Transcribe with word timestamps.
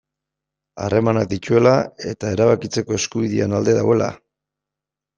Harremanak 0.85 1.29
dituela 1.33 1.75
eta 2.13 2.33
erabakitzeko 2.39 2.99
eskubidearen 3.01 3.57
alde 3.61 3.81
daudela. 3.81 4.13